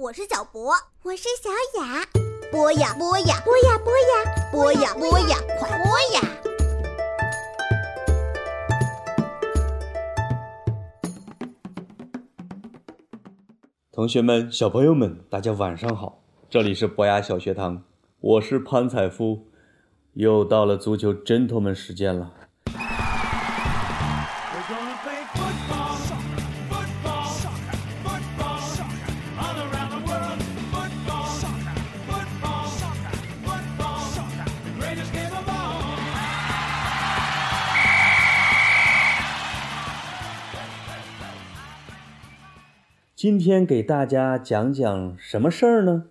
[0.00, 0.72] 我是小博，
[1.02, 1.50] 我是小
[1.80, 2.06] 雅。
[2.52, 6.20] 播呀播呀播呀播呀播呀播呀，快播呀！
[13.90, 16.22] 同学们、小朋友们，大家晚上好！
[16.48, 17.82] 这里是博雅小学堂，
[18.20, 19.48] 我是潘采夫，
[20.12, 22.37] 又到了足球 gentleman 时间了。
[43.30, 46.06] 今天给大家讲讲什么事儿呢？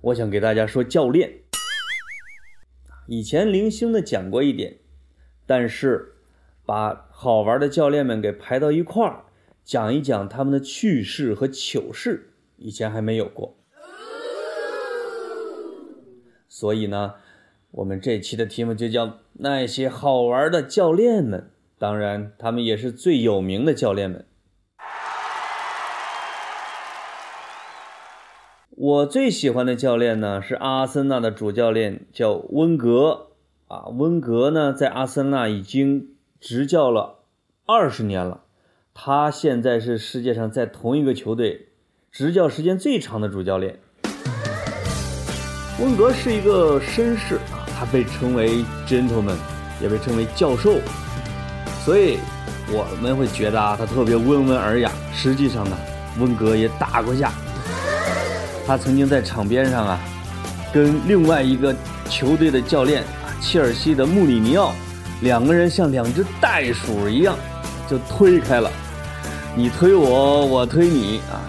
[0.00, 1.40] 我想给大家说教练。
[3.08, 4.76] 以前零星的讲过一点，
[5.44, 6.12] 但是
[6.64, 9.24] 把好玩的教练们给排到一块儿，
[9.64, 13.56] 讲一讲他们的趣事和糗事，以前还没有过。
[16.48, 17.14] 所以呢，
[17.72, 21.50] 我们这期的题目就叫那些好玩的教练们。
[21.76, 24.24] 当然，他们也是最有名的教练们。
[28.90, 33.28] 我最喜欢的教练呢是阿森纳的主教练，叫温格
[33.68, 33.86] 啊。
[33.96, 36.08] 温格呢在阿森纳已经
[36.40, 37.20] 执教了
[37.66, 38.40] 二十年了，
[38.92, 41.68] 他现在是世界上在同一个球队
[42.10, 43.78] 执教时间最长的主教练。
[45.80, 49.36] 温格是一个绅士啊，他被称为 gentleman，
[49.80, 50.80] 也被称为教授，
[51.84, 52.18] 所以
[52.72, 54.90] 我们会觉得啊他特别温文尔雅。
[55.14, 55.78] 实际上呢，
[56.18, 57.30] 温格也打过架。
[58.66, 59.98] 他曾经在场边上啊，
[60.72, 61.74] 跟另外一个
[62.08, 64.72] 球队的教练啊，切尔西的穆里尼奥，
[65.22, 67.34] 两个人像两只袋鼠一样，
[67.88, 68.70] 就推开了，
[69.56, 71.42] 你推我，我推你啊，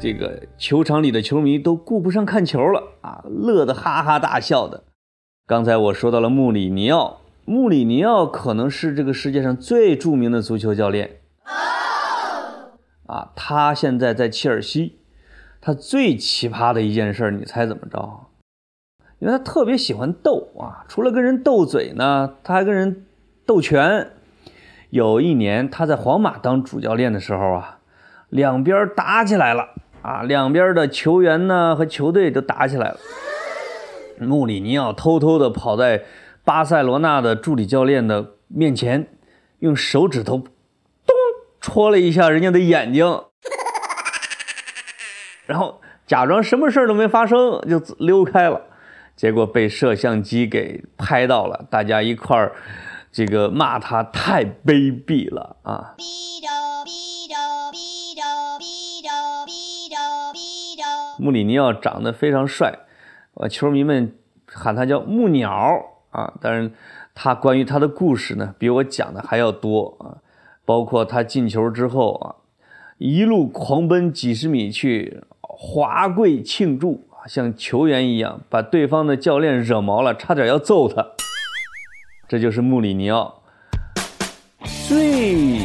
[0.00, 4.84] 这个球场里的球迷都顾不上看球了啊，乐得哈哈大笑的。
[5.46, 11.20] 刚才我说到了穆里尼奥，穆里尼奥可能是这个世界上最著名的足球教练，
[13.06, 14.97] 啊，他现在在切尔西。
[15.60, 18.26] 他最奇葩的一件事，你猜怎么着？
[19.18, 23.06] 因为他特别喜欢斗啊，除了跟人斗嘴呢，他还跟人
[23.44, 24.12] 斗拳。
[24.90, 27.80] 有一年他在皇马当主教练的时候啊，
[28.30, 29.70] 两边打起来了
[30.02, 32.96] 啊，两边的球员呢和球队都打起来了。
[34.20, 36.04] 穆里尼奥偷偷的跑在
[36.44, 39.08] 巴塞罗那的助理教练的面前，
[39.58, 40.48] 用手指头咚
[41.60, 43.04] 戳了一下人家的眼睛。
[45.48, 48.60] 然后假装什么事儿都没发生，就溜开了，
[49.16, 52.52] 结果被摄像机给拍到了，大家一块儿
[53.10, 55.94] 这个骂他太卑鄙了啊！
[61.18, 62.80] 穆里尼奥长得非常帅，
[63.32, 64.14] 呃，球迷们
[64.46, 66.34] 喊他叫木鸟啊。
[66.42, 66.70] 当然，
[67.14, 70.20] 他关于他的故事呢，比我讲的还要多啊，
[70.66, 72.36] 包括他进球之后啊，
[72.98, 75.22] 一路狂奔几十米去。
[75.60, 81.04] 华贵庆祝啊，像球员一样把对方的教练惹毛了，差点要揍他。
[82.28, 83.42] 这就是穆里尼奥，
[84.86, 85.58] 最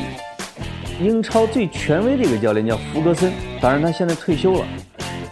[1.00, 4.66] 英超最权威的一个教练叫弗格森，当然他现在退休了。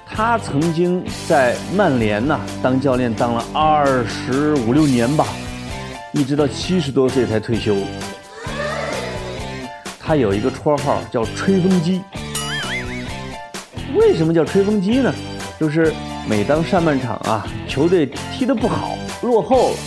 [0.06, 5.26] 他曾经在曼联呐当教练当了二十五六年吧，
[6.14, 7.76] 一直到七十多岁才退休。
[10.00, 12.04] 他有一个绰号叫“吹风机”。
[13.96, 15.13] 为什么叫吹风机呢？
[15.59, 15.94] 就是
[16.28, 19.78] 每当上半场啊，球队踢得不好，落后了，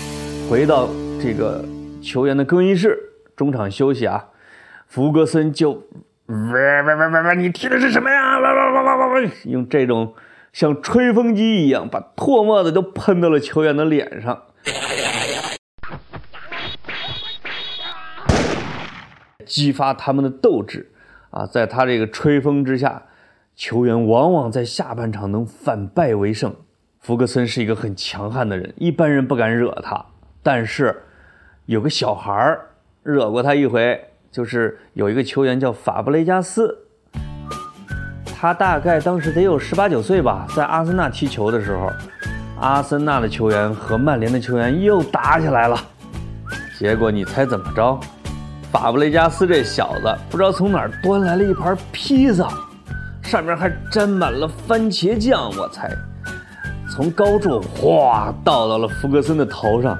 [0.49, 0.89] 回到
[1.21, 1.65] 这个
[2.03, 2.99] 球员的更衣室，
[3.35, 4.27] 中场休息啊，
[4.87, 5.73] 弗格森就
[6.27, 6.37] 喂
[6.83, 8.39] 喂喂喂喂，你踢的是什么呀？
[8.39, 10.15] 喂喂喂喂喂，用这种
[10.53, 14.43] 像吹风机一样，把唾沫子都喷到了球员的脸上，
[19.47, 20.93] 激发他们的斗志
[21.31, 23.03] 啊，在他这个吹风之下。
[23.57, 26.55] 球员往往在下半场能反败为胜。
[27.01, 30.05] 福格森是一个很强悍的人，一般人不敢惹他。
[30.43, 31.03] 但是
[31.67, 32.71] 有个小孩儿
[33.03, 36.77] 惹过他一回，就是有一个球员叫法布雷加斯，
[38.25, 41.91] 他大概当时得有十八九岁吧，在阿森纳踢球的时候，
[42.59, 45.79] 阿森纳的球员和曼联的球员又打起来了。
[46.79, 48.01] 结果你猜怎么着？
[48.73, 52.49] 法布雷加斯这小子不知道从哪儿端来了一盘披萨。
[53.35, 55.91] 上面还沾满了番茄酱，我猜，
[56.89, 59.99] 从高处哗倒到了福格森的头上，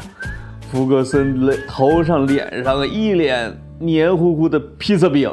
[0.71, 5.29] 福格森头上脸上一脸黏糊糊的披萨饼。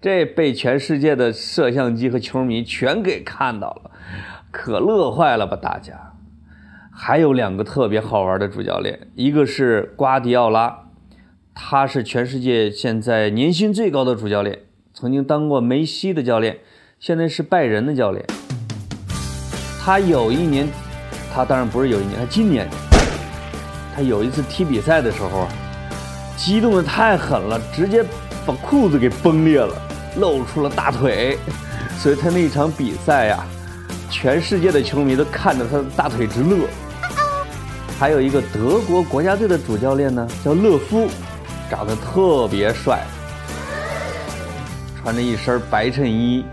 [0.00, 3.90] 这被全世界的摄像机和球迷全给看到了，
[4.50, 6.14] 可乐坏了吧大家？
[6.90, 10.84] 还有两个特别好玩的主教练，一个是瓜迪奥拉，
[11.54, 14.60] 他是全世界现在年薪最高的主教练，
[14.98, 16.56] 曾经当过梅西的教练，
[16.98, 18.24] 现在是拜仁的教练。
[19.78, 20.66] 他有一年，
[21.34, 22.66] 他当然不是有一年，他今年，
[23.94, 25.46] 他有一次踢比赛的时候，
[26.34, 28.02] 激动的太狠了，直接
[28.46, 29.76] 把裤子给崩裂了，
[30.16, 31.36] 露出了大腿，
[31.98, 33.44] 所以他那一场比赛呀，
[34.10, 36.66] 全世界的球迷都看着他的大腿直乐。
[37.98, 41.06] 还有一个德国国家队的主教练呢，叫勒夫，
[41.70, 43.02] 长得特别帅，
[45.06, 46.44] 穿着一身白衬衣，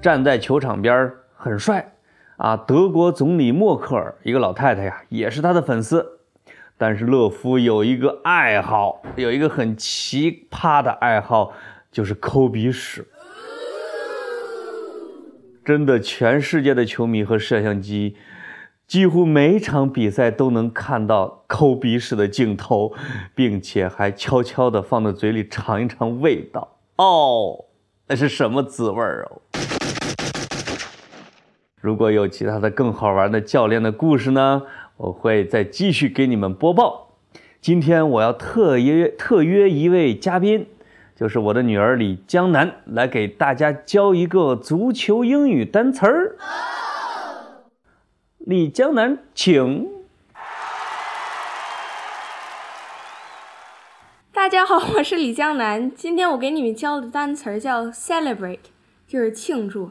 [0.00, 1.94] 站在球场边很帅，
[2.36, 6.20] 啊，德国总理默克尔一个老太太呀，也是他的粉丝。
[6.76, 11.52] 但是勒夫有一个爱好，有一个很奇葩的爱好，
[11.90, 13.04] 就是抠鼻屎。
[15.64, 18.14] 真的，全世界的球迷和摄像机。
[18.86, 22.92] 几乎每场比赛都能看到抠鼻屎的镜头，
[23.34, 26.76] 并且还悄悄地放到嘴里尝一尝味道。
[26.94, 27.64] 哦，
[28.10, 29.42] 那是什么滋味儿哦？
[31.78, 34.62] 如果有其他的更好玩的教练的故事呢，
[34.96, 37.10] 我会再继续给你们播报。
[37.60, 40.66] 今天我要特约特约一位嘉宾，
[41.14, 46.36] 就是我的女儿李江南，来给大家教一个足球英语单词儿。
[48.38, 49.97] 李江南，请。
[54.48, 55.94] 大家好， 我是李江南。
[55.94, 58.60] 今天我给你们教的单词儿叫 celebrate，
[59.06, 59.90] 就是庆祝。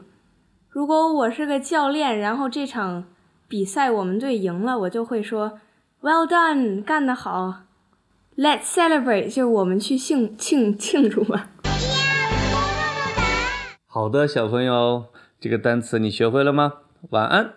[0.68, 3.04] 如果我是个教练，然后这场
[3.46, 5.60] 比赛我们队赢了，我就会说
[6.02, 7.66] Well done，干得好。
[8.36, 11.50] Let's celebrate，就是我们去庆庆庆祝吧。
[13.86, 15.04] 好的，小朋友，
[15.38, 16.72] 这个单词你学会了吗？
[17.10, 17.54] 晚安。